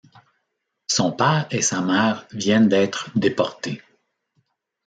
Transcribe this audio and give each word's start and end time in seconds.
Son 0.87 1.11
père 1.11 1.45
et 1.51 1.61
sa 1.61 1.79
mère 1.81 2.25
viennent 2.31 2.67
d'être 2.67 3.11
déportés. 3.15 3.83